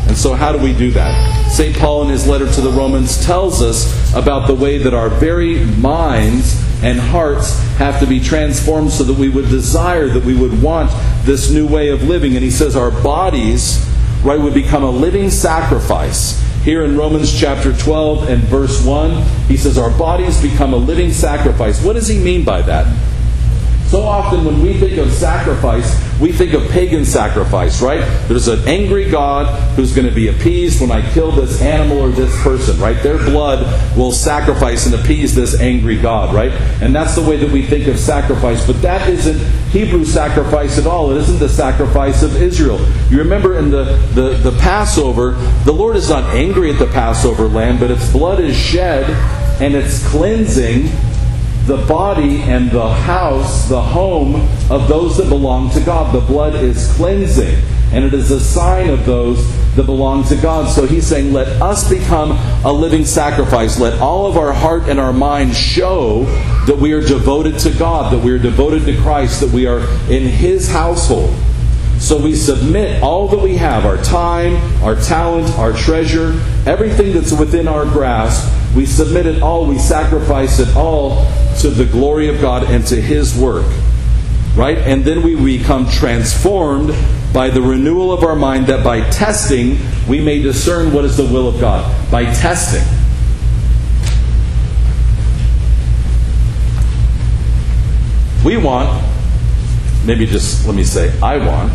And 0.06 0.16
so, 0.16 0.34
how 0.34 0.52
do 0.52 0.58
we 0.58 0.72
do 0.72 0.92
that? 0.92 1.50
St. 1.50 1.76
Paul, 1.76 2.04
in 2.04 2.08
his 2.10 2.28
letter 2.28 2.50
to 2.50 2.60
the 2.60 2.70
Romans, 2.70 3.24
tells 3.24 3.60
us 3.60 4.14
about 4.14 4.46
the 4.46 4.54
way 4.54 4.78
that 4.78 4.94
our 4.94 5.08
very 5.08 5.64
minds 5.64 6.62
and 6.82 7.00
hearts 7.00 7.58
have 7.78 7.98
to 7.98 8.06
be 8.06 8.20
transformed 8.20 8.92
so 8.92 9.02
that 9.02 9.18
we 9.18 9.28
would 9.28 9.48
desire, 9.48 10.06
that 10.08 10.24
we 10.24 10.36
would 10.36 10.62
want 10.62 10.90
this 11.24 11.50
new 11.50 11.66
way 11.66 11.88
of 11.88 12.04
living. 12.04 12.34
And 12.34 12.44
he 12.44 12.50
says 12.50 12.76
our 12.76 12.90
bodies, 13.02 13.84
right, 14.22 14.38
would 14.38 14.54
become 14.54 14.84
a 14.84 14.90
living 14.90 15.30
sacrifice. 15.30 16.40
Here 16.66 16.82
in 16.82 16.96
Romans 16.96 17.32
chapter 17.32 17.72
12 17.72 18.28
and 18.28 18.42
verse 18.42 18.84
1, 18.84 19.22
he 19.46 19.56
says 19.56 19.78
our 19.78 19.96
bodies 19.96 20.42
become 20.42 20.72
a 20.72 20.76
living 20.76 21.12
sacrifice. 21.12 21.80
What 21.84 21.92
does 21.92 22.08
he 22.08 22.18
mean 22.18 22.44
by 22.44 22.60
that? 22.62 22.92
So 23.88 24.02
often 24.02 24.44
when 24.44 24.60
we 24.62 24.74
think 24.74 24.98
of 24.98 25.12
sacrifice, 25.12 25.94
we 26.20 26.32
think 26.32 26.54
of 26.54 26.68
pagan 26.70 27.04
sacrifice, 27.04 27.80
right? 27.80 28.00
There's 28.26 28.48
an 28.48 28.66
angry 28.66 29.08
God 29.08 29.46
who's 29.76 29.94
going 29.94 30.08
to 30.08 30.14
be 30.14 30.28
appeased 30.28 30.80
when 30.80 30.90
I 30.90 31.08
kill 31.12 31.30
this 31.30 31.62
animal 31.62 32.00
or 32.00 32.08
this 32.08 32.34
person, 32.42 32.78
right? 32.80 33.00
Their 33.02 33.18
blood 33.18 33.96
will 33.96 34.10
sacrifice 34.10 34.86
and 34.86 34.94
appease 34.96 35.36
this 35.36 35.60
angry 35.60 35.96
God, 35.96 36.34
right? 36.34 36.50
And 36.82 36.92
that's 36.92 37.14
the 37.14 37.22
way 37.22 37.36
that 37.36 37.50
we 37.50 37.64
think 37.64 37.86
of 37.86 37.96
sacrifice. 37.96 38.66
But 38.66 38.82
that 38.82 39.08
isn't 39.08 39.38
Hebrew 39.70 40.04
sacrifice 40.04 40.78
at 40.78 40.86
all. 40.86 41.12
It 41.12 41.18
isn't 41.18 41.38
the 41.38 41.48
sacrifice 41.48 42.24
of 42.24 42.34
Israel. 42.42 42.80
You 43.08 43.18
remember 43.18 43.56
in 43.56 43.70
the, 43.70 43.84
the, 44.14 44.50
the 44.50 44.58
Passover, 44.58 45.32
the 45.64 45.72
Lord 45.72 45.94
is 45.94 46.08
not 46.08 46.24
angry 46.34 46.72
at 46.72 46.80
the 46.80 46.86
Passover 46.86 47.46
lamb, 47.46 47.78
but 47.78 47.92
its 47.92 48.10
blood 48.10 48.40
is 48.40 48.56
shed 48.56 49.08
and 49.60 49.74
it's 49.74 50.06
cleansing 50.08 50.90
the 51.66 51.84
body 51.86 52.42
and 52.42 52.70
the 52.70 52.88
house, 52.88 53.68
the 53.68 53.82
home 53.82 54.36
of 54.70 54.88
those 54.88 55.16
that 55.16 55.28
belong 55.28 55.70
to 55.70 55.80
God. 55.80 56.14
The 56.14 56.20
blood 56.20 56.54
is 56.54 56.92
cleansing, 56.94 57.56
and 57.92 58.04
it 58.04 58.14
is 58.14 58.30
a 58.30 58.38
sign 58.38 58.88
of 58.88 59.04
those 59.04 59.44
that 59.74 59.84
belong 59.84 60.24
to 60.24 60.36
God. 60.36 60.70
So 60.70 60.86
he's 60.86 61.06
saying, 61.06 61.32
let 61.32 61.48
us 61.60 61.88
become 61.88 62.32
a 62.64 62.72
living 62.72 63.04
sacrifice. 63.04 63.78
Let 63.78 64.00
all 64.00 64.26
of 64.26 64.36
our 64.36 64.52
heart 64.52 64.84
and 64.84 64.98
our 65.00 65.12
mind 65.12 65.54
show 65.54 66.24
that 66.66 66.78
we 66.78 66.92
are 66.92 67.00
devoted 67.00 67.58
to 67.60 67.70
God, 67.76 68.12
that 68.12 68.24
we 68.24 68.30
are 68.32 68.38
devoted 68.38 68.86
to 68.86 68.96
Christ, 69.02 69.40
that 69.40 69.50
we 69.50 69.66
are 69.66 69.80
in 70.10 70.22
his 70.22 70.70
household. 70.70 71.34
So 71.98 72.22
we 72.22 72.34
submit 72.34 73.02
all 73.02 73.26
that 73.28 73.40
we 73.40 73.56
have 73.56 73.86
our 73.86 73.96
time, 74.04 74.56
our 74.82 74.94
talent, 74.94 75.50
our 75.58 75.72
treasure, 75.72 76.40
everything 76.66 77.12
that's 77.12 77.32
within 77.32 77.66
our 77.66 77.84
grasp. 77.84 78.52
We 78.76 78.84
submit 78.84 79.24
it 79.24 79.42
all, 79.42 79.66
we 79.66 79.78
sacrifice 79.78 80.58
it 80.58 80.76
all 80.76 81.26
to 81.60 81.70
the 81.70 81.86
glory 81.86 82.28
of 82.28 82.42
God 82.42 82.64
and 82.64 82.86
to 82.88 83.00
His 83.00 83.36
work. 83.36 83.66
Right? 84.54 84.76
And 84.76 85.02
then 85.02 85.22
we 85.22 85.34
become 85.34 85.88
transformed 85.88 86.94
by 87.32 87.48
the 87.48 87.62
renewal 87.62 88.12
of 88.12 88.22
our 88.22 88.36
mind 88.36 88.66
that 88.66 88.84
by 88.84 89.08
testing 89.10 89.78
we 90.06 90.20
may 90.20 90.42
discern 90.42 90.92
what 90.92 91.04
is 91.06 91.16
the 91.16 91.24
will 91.24 91.48
of 91.48 91.58
God. 91.58 92.10
By 92.10 92.24
testing. 92.24 92.84
We 98.44 98.56
want, 98.56 99.04
maybe 100.04 100.24
just 100.24 100.66
let 100.66 100.76
me 100.76 100.84
say, 100.84 101.18
I 101.20 101.38
want, 101.38 101.72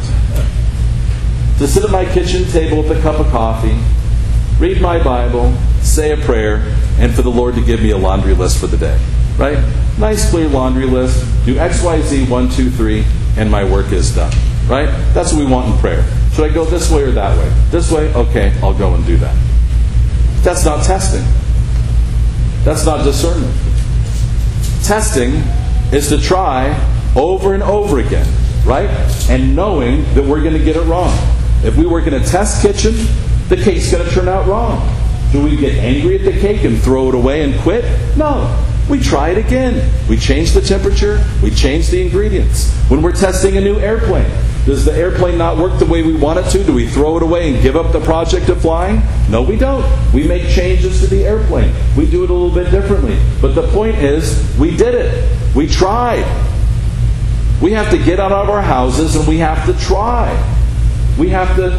to 1.57 1.67
sit 1.67 1.83
at 1.83 1.91
my 1.91 2.05
kitchen 2.05 2.45
table 2.45 2.77
with 2.77 2.97
a 2.97 3.01
cup 3.01 3.19
of 3.19 3.27
coffee, 3.27 3.77
read 4.57 4.81
my 4.81 5.03
Bible, 5.03 5.53
say 5.81 6.11
a 6.13 6.17
prayer, 6.17 6.73
and 7.01 7.13
for 7.13 7.23
the 7.23 7.31
Lord 7.31 7.55
to 7.55 7.61
give 7.61 7.81
me 7.81 7.89
a 7.89 7.97
laundry 7.97 8.35
list 8.35 8.59
for 8.59 8.67
the 8.67 8.77
day. 8.77 8.97
Right? 9.35 9.57
Nice, 9.97 10.29
clear 10.29 10.47
laundry 10.47 10.85
list. 10.85 11.25
Do 11.45 11.57
X, 11.57 11.83
Y, 11.83 11.99
Z, 12.01 12.29
one, 12.29 12.47
two, 12.47 12.69
three, 12.69 13.03
and 13.37 13.49
my 13.49 13.63
work 13.63 13.91
is 13.91 14.15
done. 14.15 14.31
Right? 14.67 14.85
That's 15.13 15.33
what 15.33 15.39
we 15.39 15.51
want 15.51 15.73
in 15.73 15.77
prayer. 15.79 16.05
Should 16.33 16.49
I 16.49 16.53
go 16.53 16.63
this 16.63 16.91
way 16.91 17.01
or 17.01 17.11
that 17.11 17.37
way? 17.37 17.51
This 17.71 17.91
way? 17.91 18.13
Okay, 18.13 18.53
I'll 18.61 18.77
go 18.77 18.93
and 18.93 19.03
do 19.05 19.17
that. 19.17 19.35
That's 20.43 20.63
not 20.63 20.85
testing. 20.85 21.25
That's 22.63 22.85
not 22.85 23.03
discernment. 23.03 23.53
Testing 24.83 25.41
is 25.91 26.07
to 26.09 26.21
try 26.21 26.69
over 27.15 27.55
and 27.55 27.63
over 27.63 27.99
again, 27.99 28.27
right? 28.63 28.89
And 29.27 29.55
knowing 29.55 30.03
that 30.13 30.23
we're 30.23 30.41
going 30.41 30.57
to 30.57 30.63
get 30.63 30.75
it 30.75 30.83
wrong. 30.83 31.17
If 31.63 31.75
we 31.77 31.85
work 31.87 32.05
in 32.05 32.13
a 32.13 32.23
test 32.23 32.61
kitchen, 32.61 32.93
the 33.49 33.57
cake's 33.57 33.91
going 33.91 34.07
to 34.07 34.11
turn 34.11 34.27
out 34.27 34.47
wrong. 34.47 35.00
Do 35.31 35.41
we 35.41 35.55
get 35.55 35.75
angry 35.75 36.19
at 36.19 36.25
the 36.25 36.39
cake 36.39 36.63
and 36.63 36.81
throw 36.81 37.09
it 37.09 37.15
away 37.15 37.43
and 37.43 37.59
quit? 37.61 37.85
No. 38.17 38.67
We 38.89 38.99
try 38.99 39.29
it 39.29 39.37
again. 39.37 39.89
We 40.09 40.17
change 40.17 40.51
the 40.51 40.59
temperature, 40.59 41.23
we 41.41 41.49
change 41.51 41.87
the 41.87 42.01
ingredients. 42.01 42.73
When 42.89 43.01
we're 43.01 43.13
testing 43.13 43.55
a 43.55 43.61
new 43.61 43.79
airplane, 43.79 44.29
does 44.65 44.83
the 44.83 44.93
airplane 44.93 45.37
not 45.37 45.57
work 45.57 45.79
the 45.79 45.85
way 45.85 46.03
we 46.03 46.13
want 46.13 46.39
it 46.39 46.49
to? 46.51 46.63
Do 46.63 46.73
we 46.73 46.87
throw 46.87 47.15
it 47.15 47.23
away 47.23 47.53
and 47.53 47.63
give 47.63 47.77
up 47.77 47.93
the 47.93 48.01
project 48.01 48.49
of 48.49 48.61
flying? 48.61 49.01
No, 49.29 49.41
we 49.41 49.55
don't. 49.55 49.85
We 50.13 50.27
make 50.27 50.49
changes 50.49 50.99
to 50.99 51.07
the 51.07 51.25
airplane. 51.25 51.73
We 51.97 52.05
do 52.05 52.23
it 52.25 52.29
a 52.29 52.33
little 52.33 52.53
bit 52.53 52.69
differently. 52.69 53.17
But 53.41 53.55
the 53.55 53.67
point 53.69 53.95
is, 53.95 54.55
we 54.59 54.75
did 54.75 54.93
it. 54.93 55.55
We 55.55 55.67
tried. 55.67 56.25
We 57.61 57.71
have 57.71 57.89
to 57.91 57.97
get 57.97 58.19
out 58.19 58.31
of 58.31 58.49
our 58.49 58.61
houses 58.61 59.15
and 59.15 59.27
we 59.27 59.37
have 59.37 59.65
to 59.65 59.85
try. 59.85 60.31
We 61.17 61.29
have 61.29 61.55
to 61.55 61.71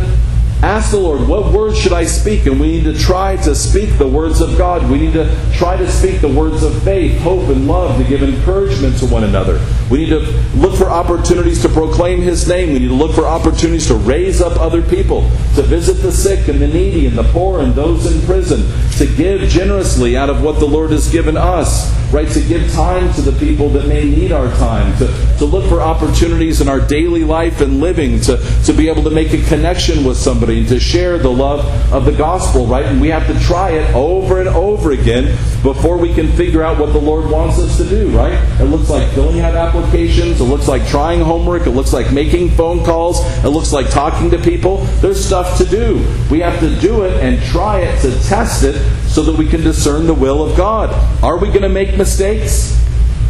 Ask 0.62 0.92
the 0.92 0.97
Lord, 0.97 1.26
what 1.26 1.52
words 1.52 1.76
should 1.76 1.92
I 1.92 2.04
speak? 2.04 2.47
And 2.47 2.61
we 2.61 2.69
need 2.69 2.85
to 2.85 2.97
try 2.97 3.35
to 3.38 3.52
speak 3.52 3.99
the 3.99 4.07
words 4.07 4.40
of 4.40 4.57
God. 4.57 4.88
We 4.88 4.97
need 4.97 5.12
to 5.14 5.28
try 5.52 5.76
to 5.76 5.90
speak 5.90 6.21
the 6.21 6.28
words 6.28 6.62
of 6.62 6.81
faith, 6.85 7.21
hope, 7.21 7.49
and 7.49 7.66
love 7.66 7.99
to 7.99 8.09
give 8.09 8.23
encouragement 8.23 8.97
to 8.99 9.07
one 9.07 9.25
another. 9.25 9.61
We 9.90 10.04
need 10.04 10.11
to 10.11 10.21
look 10.54 10.76
for 10.76 10.85
opportunities 10.85 11.61
to 11.62 11.69
proclaim 11.69 12.21
His 12.21 12.47
name. 12.47 12.75
We 12.75 12.78
need 12.78 12.88
to 12.88 12.95
look 12.95 13.12
for 13.12 13.26
opportunities 13.26 13.88
to 13.88 13.95
raise 13.95 14.40
up 14.40 14.57
other 14.61 14.83
people, 14.83 15.23
to 15.57 15.62
visit 15.62 15.95
the 15.95 16.12
sick 16.12 16.47
and 16.47 16.61
the 16.61 16.69
needy 16.69 17.09
and 17.09 17.19
the 17.19 17.25
poor 17.25 17.61
and 17.61 17.75
those 17.75 18.07
in 18.07 18.25
prison, 18.25 18.61
to 18.99 19.16
give 19.16 19.49
generously 19.49 20.16
out 20.16 20.31
of 20.31 20.45
what 20.45 20.61
the 20.61 20.66
Lord 20.66 20.92
has 20.92 21.11
given 21.11 21.37
us, 21.37 21.92
right? 22.12 22.28
To 22.28 22.40
give 22.40 22.73
time 22.73 23.12
to 23.14 23.21
the 23.21 23.37
people 23.45 23.69
that 23.71 23.88
may 23.88 24.04
need 24.04 24.31
our 24.31 24.49
time, 24.59 24.97
to, 24.99 25.09
to 25.38 25.45
look 25.45 25.69
for 25.69 25.81
opportunities 25.81 26.61
in 26.61 26.69
our 26.69 26.81
daily 26.81 27.25
life 27.25 27.61
and 27.61 27.81
living, 27.81 28.21
to, 28.21 28.37
to 28.64 28.73
be 28.73 28.88
able 28.88 29.02
to 29.02 29.11
make 29.11 29.33
a 29.33 29.42
connection 29.49 30.04
with 30.04 30.16
somebody 30.16 30.51
to 30.52 30.78
share 30.78 31.18
the 31.18 31.30
love 31.30 31.64
of 31.92 32.04
the 32.04 32.12
gospel, 32.12 32.66
right? 32.66 32.85
And 32.85 33.00
we 33.00 33.09
have 33.09 33.26
to 33.26 33.40
try 33.40 33.71
it 33.71 33.94
over 33.94 34.38
and 34.38 34.49
over 34.49 34.92
again 34.92 35.26
before 35.62 35.97
we 35.97 36.12
can 36.12 36.30
figure 36.32 36.62
out 36.62 36.78
what 36.78 36.92
the 36.92 37.00
Lord 37.00 37.30
wants 37.30 37.59
us 37.59 37.78
to 37.78 37.88
do, 37.88 38.09
right? 38.11 38.35
It 38.61 38.64
looks 38.64 38.90
like 38.90 39.09
filling 39.12 39.40
out 39.40 39.54
applications, 39.54 40.40
it 40.40 40.44
looks 40.44 40.68
like 40.68 40.87
trying 40.87 41.21
homework, 41.21 41.66
it 41.66 41.71
looks 41.71 41.92
like 41.92 42.12
making 42.12 42.50
phone 42.50 42.85
calls, 42.85 43.21
it 43.44 43.49
looks 43.49 43.73
like 43.73 43.90
talking 43.90 44.30
to 44.30 44.38
people. 44.38 44.78
There's 45.00 45.25
stuff 45.25 45.56
to 45.59 45.64
do. 45.64 46.06
We 46.30 46.40
have 46.40 46.61
to 46.61 46.80
do 46.80 47.02
it 47.02 47.23
and 47.23 47.42
try 47.44 47.80
it 47.80 48.00
to 48.02 48.11
test 48.28 48.64
it 48.64 48.76
so 49.09 49.23
that 49.23 49.37
we 49.37 49.49
can 49.49 49.62
discern 49.62 50.06
the 50.06 50.14
will 50.14 50.42
of 50.42 50.56
God. 50.56 50.92
Are 51.23 51.38
we 51.38 51.49
going 51.49 51.62
to 51.62 51.68
make 51.68 51.97
mistakes? 51.97 52.78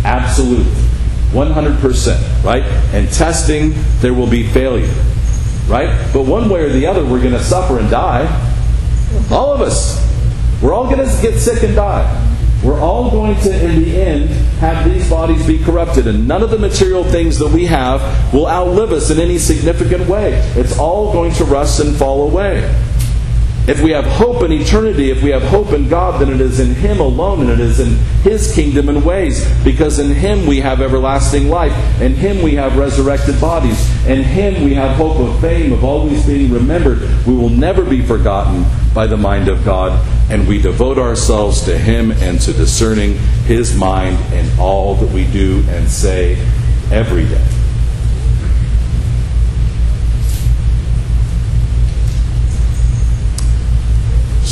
Absolutely. 0.05 0.73
100%, 1.31 2.45
right? 2.45 2.65
And 2.93 3.11
testing, 3.11 3.75
there 4.01 4.13
will 4.13 4.29
be 4.29 4.47
failure 4.49 4.93
right? 5.73 5.89
But 6.13 6.27
one 6.27 6.51
way 6.51 6.61
or 6.61 6.69
the 6.69 6.87
other, 6.87 7.03
we're 7.03 7.23
going 7.23 7.33
to 7.33 7.43
suffer 7.43 7.79
and 7.79 7.91
die. 7.91 8.27
All 9.31 9.53
of 9.55 9.63
us. 9.63 9.99
We're 10.63 10.75
all 10.75 10.85
going 10.85 10.99
to 10.99 11.23
get 11.23 11.41
sick 11.41 11.63
and 11.63 11.75
die. 11.75 12.29
We're 12.63 12.79
all 12.79 13.11
going 13.11 13.35
to, 13.41 13.65
in 13.65 13.83
the 13.83 14.01
end, 14.01 14.29
have 14.61 14.85
these 14.85 15.09
bodies 15.11 15.45
be 15.45 15.59
corrupted, 15.59 16.07
and 16.07 16.29
none 16.29 16.43
of 16.43 16.51
the 16.51 16.59
material 16.59 17.03
things 17.03 17.39
that 17.39 17.49
we 17.49 17.67
have 17.67 18.33
will 18.33 18.47
outlive 18.47 18.93
us 18.93 19.11
in 19.11 19.19
any 19.19 19.39
significant 19.39 20.09
way. 20.09 20.35
It's 20.55 20.79
all 20.79 21.13
going 21.13 21.33
to 21.35 21.45
rust 21.45 21.81
and 21.81 21.97
fall 21.97 22.31
away. 22.31 22.63
If 23.65 23.81
we 23.81 23.93
have 23.93 24.05
hope 24.05 24.43
in 24.43 24.51
eternity, 24.51 25.11
if 25.11 25.23
we 25.23 25.31
have 25.31 25.43
hope 25.43 25.73
in 25.73 25.89
God, 25.89 26.21
then 26.21 26.35
it 26.35 26.41
is 26.41 26.59
in 26.59 26.75
Him 26.75 26.99
alone 26.99 27.43
and 27.43 27.51
it 27.51 27.61
is 27.61 27.79
in 27.79 27.95
His 28.25 28.53
kingdom 28.53 28.89
and 28.89 29.05
ways. 29.05 29.49
Because 29.63 30.01
in 30.01 30.13
Him 30.13 30.47
we 30.47 30.59
have 30.61 30.81
everlasting 30.81 31.49
life. 31.49 31.73
In 32.01 32.15
Him 32.15 32.43
we 32.43 32.57
have 32.57 32.77
resurrected 32.77 33.41
bodies. 33.41 33.79
In 34.05 34.25
Him 34.25 34.65
we 34.65 34.75
have 34.75 34.97
hope 34.97 35.17
of 35.19 35.41
fame, 35.41 35.73
of 35.73 35.85
always 35.85 36.27
being 36.27 36.53
remembered. 36.53 37.03
We 37.25 37.37
will 37.37 37.51
never 37.51 37.85
be 37.85 38.03
forgotten 38.03 38.65
by 38.93 39.07
the 39.07 39.17
mind 39.17 39.49
of 39.49 39.65
God. 39.65 39.93
And 40.29 40.49
we 40.49 40.61
devote 40.61 40.99
ourselves 40.99 41.63
to 41.67 41.79
Him 41.79 42.11
and 42.11 42.41
to 42.41 42.53
discerning 42.53 43.15
His 43.47 43.77
mind 43.77 44.19
in 44.35 44.51
all 44.59 44.97
that 44.97 45.13
we 45.13 45.25
do 45.27 45.65
and 45.69 45.89
say 45.89 46.35
every 46.91 47.27
day. 47.27 47.62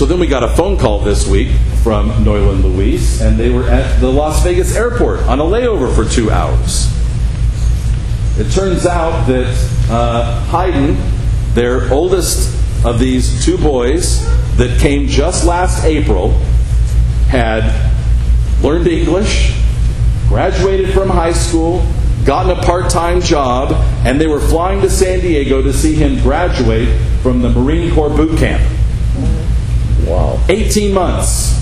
So 0.01 0.07
then 0.07 0.19
we 0.19 0.27
got 0.29 0.43
a 0.43 0.49
phone 0.49 0.79
call 0.79 1.01
this 1.01 1.29
week 1.29 1.51
from 1.83 2.25
Noyland 2.25 2.65
Luis, 2.65 3.21
and 3.21 3.39
they 3.39 3.51
were 3.51 3.65
at 3.65 4.01
the 4.01 4.11
Las 4.11 4.43
Vegas 4.43 4.75
airport 4.75 5.21
on 5.25 5.41
a 5.41 5.45
layover 5.45 5.95
for 5.95 6.11
two 6.11 6.31
hours. 6.31 6.91
It 8.39 8.51
turns 8.51 8.87
out 8.87 9.27
that 9.27 9.55
uh, 9.91 10.43
Hayden, 10.47 10.97
their 11.53 11.93
oldest 11.93 12.49
of 12.83 12.99
these 12.99 13.45
two 13.45 13.59
boys 13.59 14.25
that 14.57 14.81
came 14.81 15.07
just 15.07 15.45
last 15.45 15.85
April, 15.85 16.31
had 17.29 17.93
learned 18.63 18.87
English, 18.87 19.55
graduated 20.29 20.95
from 20.95 21.11
high 21.11 21.35
school, 21.35 21.87
gotten 22.25 22.59
a 22.59 22.63
part 22.63 22.89
time 22.89 23.21
job, 23.21 23.73
and 24.07 24.19
they 24.19 24.29
were 24.29 24.41
flying 24.41 24.81
to 24.81 24.89
San 24.89 25.21
Diego 25.21 25.61
to 25.61 25.75
see 25.75 25.95
him 25.95 26.23
graduate 26.23 26.89
from 27.23 27.43
the 27.43 27.51
Marine 27.51 27.95
Corps 27.95 28.09
boot 28.09 28.39
camp. 28.39 28.80
Wow. 30.11 30.45
18 30.49 30.93
months. 30.93 31.53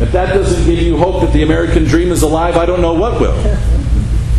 If 0.00 0.10
that 0.12 0.34
doesn't 0.34 0.66
give 0.66 0.82
you 0.82 0.96
hope 0.96 1.22
that 1.22 1.32
the 1.32 1.42
American 1.42 1.84
dream 1.84 2.10
is 2.10 2.22
alive, 2.22 2.56
I 2.56 2.66
don't 2.66 2.82
know 2.82 2.94
what 2.94 3.20
will. 3.20 3.36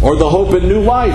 Or 0.01 0.15
the 0.15 0.29
hope 0.29 0.53
in 0.53 0.69
new 0.69 0.81
life, 0.81 1.13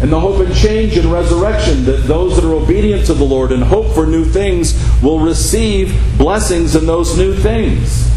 and 0.00 0.12
the 0.12 0.20
hope 0.20 0.46
in 0.46 0.54
change 0.54 0.96
and 0.96 1.10
resurrection, 1.10 1.84
that 1.86 2.04
those 2.06 2.36
that 2.36 2.44
are 2.44 2.54
obedient 2.54 3.06
to 3.06 3.14
the 3.14 3.24
Lord 3.24 3.50
and 3.50 3.60
hope 3.60 3.92
for 3.92 4.06
new 4.06 4.24
things 4.24 4.80
will 5.02 5.18
receive 5.18 6.00
blessings 6.16 6.76
in 6.76 6.86
those 6.86 7.18
new 7.18 7.34
things. 7.34 8.08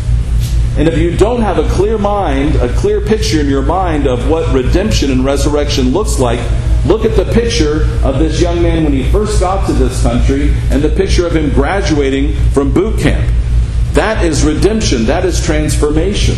And 0.78 0.88
if 0.88 1.00
you 1.00 1.18
don't 1.18 1.42
have 1.42 1.58
a 1.58 1.68
clear 1.70 1.98
mind, 1.98 2.58
a 2.58 2.72
clear 2.76 3.02
picture 3.02 3.40
in 3.40 3.48
your 3.48 3.64
mind 3.64 4.06
of 4.06 4.30
what 4.30 4.54
redemption 4.54 5.10
and 5.10 5.26
resurrection 5.26 5.90
looks 5.90 6.20
like, 6.20 6.40
look 6.86 7.06
at 7.06 7.16
the 7.16 7.26
picture 7.34 7.84
of 8.04 8.20
this 8.20 8.42
young 8.42 8.62
man 8.62 8.84
when 8.84 8.94
he 8.94 9.10
first 9.12 9.40
got 9.40 9.66
to 9.68 9.74
this 9.74 10.02
country 10.02 10.54
and 10.70 10.82
the 10.82 10.90
picture 10.90 11.28
of 11.28 11.36
him 11.36 11.50
graduating 11.52 12.36
from 12.52 12.74
boot 12.74 13.00
camp. 13.00 13.30
That 13.94 14.24
is 14.24 14.44
redemption, 14.44 15.06
that 15.06 15.26
is 15.26 15.44
transformation. 15.44 16.36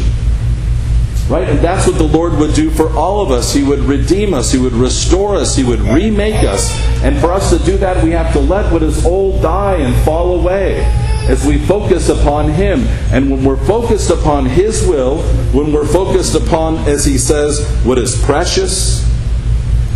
Right? 1.30 1.48
And 1.48 1.60
that's 1.60 1.88
what 1.88 1.98
the 1.98 2.08
Lord 2.08 2.34
would 2.34 2.54
do 2.54 2.70
for 2.70 2.92
all 2.94 3.22
of 3.22 3.32
us. 3.32 3.54
He 3.54 3.64
would 3.64 3.80
redeem 3.80 4.34
us, 4.34 4.52
He 4.52 4.60
would 4.60 4.74
restore 4.74 5.36
us, 5.36 5.56
He 5.56 5.64
would 5.64 5.80
remake 5.80 6.44
us. 6.44 6.70
And 7.02 7.18
for 7.20 7.32
us 7.32 7.50
to 7.58 7.64
do 7.64 7.78
that, 7.78 8.04
we 8.04 8.12
have 8.12 8.34
to 8.34 8.40
let 8.40 8.72
what 8.74 8.84
is 8.84 9.06
old 9.06 9.42
die 9.42 9.76
and 9.76 9.96
fall 10.04 10.40
away 10.40 10.84
as 11.30 11.46
we 11.46 11.60
focus 11.60 12.10
upon 12.10 12.50
Him. 12.50 12.82
And 13.14 13.32
when 13.32 13.46
we're 13.46 13.66
focused 13.66 14.10
upon 14.10 14.48
His 14.48 14.86
will, 14.86 15.22
when 15.54 15.72
we're 15.72 15.88
focused 15.88 16.36
upon, 16.36 16.78
as 16.80 17.06
He 17.06 17.18
says, 17.18 17.66
what 17.86 17.98
is 17.98 18.22
precious, 18.24 19.13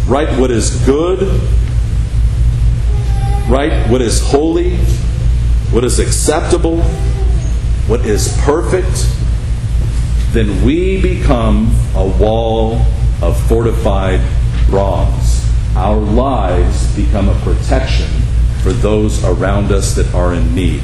right, 0.08 0.40
what 0.40 0.52
is 0.52 0.70
good, 0.86 1.20
right, 3.50 3.90
what 3.90 4.02
is 4.02 4.22
holy, 4.22 4.78
what 5.72 5.84
is 5.84 6.00
acceptable, 6.00 6.82
what 7.88 8.06
is 8.06 8.38
perfect, 8.40 9.06
then 10.32 10.64
we 10.64 11.02
become 11.02 11.76
a 11.94 12.08
wall 12.08 12.76
of 13.22 13.38
fortified 13.50 14.22
bronze. 14.70 15.46
Our 15.76 15.98
lives 15.98 16.96
become 16.96 17.28
a 17.28 17.38
protection 17.42 18.08
for 18.64 18.72
those 18.72 19.24
around 19.26 19.74
us 19.74 19.94
that 19.96 20.14
are 20.14 20.34
in 20.34 20.56
need. 20.56 20.82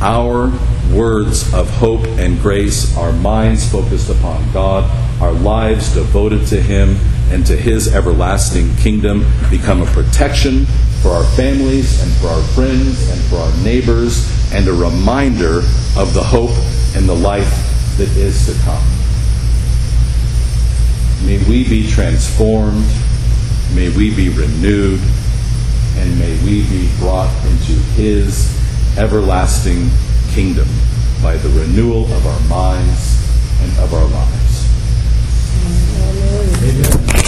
Our 0.00 0.52
words 0.92 1.54
of 1.54 1.70
hope 1.70 2.04
and 2.18 2.40
grace, 2.40 2.96
our 2.96 3.12
minds 3.12 3.70
focused 3.70 4.10
upon 4.10 4.52
God, 4.52 4.90
our 5.22 5.32
lives 5.32 5.94
devoted 5.94 6.46
to 6.48 6.60
Him 6.60 6.96
and 7.30 7.44
to 7.46 7.56
His 7.56 7.94
everlasting 7.94 8.74
kingdom 8.76 9.24
become 9.50 9.82
a 9.82 9.86
protection 9.86 10.66
for 11.02 11.10
our 11.10 11.24
families 11.36 12.02
and 12.02 12.12
for 12.14 12.28
our 12.28 12.42
friends 12.54 13.10
and 13.10 13.20
for 13.24 13.36
our 13.36 13.56
neighbors 13.64 14.30
and 14.52 14.66
a 14.68 14.72
reminder 14.72 15.58
of 15.96 16.14
the 16.14 16.22
hope 16.22 16.56
and 16.96 17.08
the 17.08 17.14
life 17.14 17.50
that 17.98 18.08
is 18.16 18.46
to 18.46 18.64
come. 18.64 18.82
May 21.26 21.38
we 21.48 21.68
be 21.68 21.88
transformed, 21.88 22.86
may 23.74 23.88
we 23.88 24.14
be 24.14 24.28
renewed, 24.28 25.00
and 25.96 26.18
may 26.18 26.36
we 26.44 26.62
be 26.68 26.90
brought 26.98 27.32
into 27.46 27.72
His 27.96 28.50
everlasting 28.98 29.88
kingdom 30.32 30.68
by 31.22 31.36
the 31.36 31.48
renewal 31.50 32.04
of 32.04 32.26
our 32.26 32.40
minds 32.48 33.20
and 33.60 33.78
of 33.78 33.94
our 33.94 34.04
lives. 34.06 34.33
Amen. 36.64 37.23